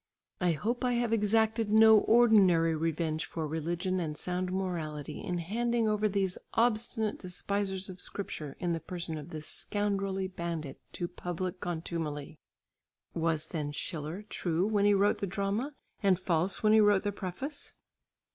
I 0.39 0.53
hope 0.53 0.83
I 0.83 0.93
have 0.93 1.13
exacted 1.13 1.69
no 1.71 1.99
ordinary 1.99 2.75
revenge 2.75 3.27
for 3.27 3.45
religion 3.47 3.99
and 3.99 4.17
sound 4.17 4.51
morality 4.51 5.19
in 5.21 5.37
handing 5.37 5.87
over 5.87 6.09
these 6.09 6.39
obstinate 6.55 7.19
despisers 7.19 7.87
of 7.87 8.01
Scripture 8.01 8.57
in 8.59 8.73
the 8.73 8.79
person 8.79 9.15
of 9.19 9.29
this 9.29 9.45
scoundrelly 9.45 10.27
bandit, 10.27 10.79
to 10.93 11.07
public 11.07 11.59
contumely. 11.59 12.39
Was 13.13 13.49
then 13.49 13.71
Schiller 13.71 14.23
true 14.27 14.65
when 14.65 14.85
he 14.85 14.95
wrote 14.95 15.19
the 15.19 15.27
drama, 15.27 15.75
and 16.01 16.17
false 16.17 16.63
when 16.63 16.73
he 16.73 16.81
wrote 16.81 17.03
the 17.03 17.11
preface? 17.11 17.75